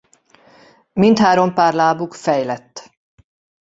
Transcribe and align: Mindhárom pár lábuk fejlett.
Mindhárom 0.93 1.53
pár 1.53 1.73
lábuk 1.73 2.13
fejlett. 2.13 2.91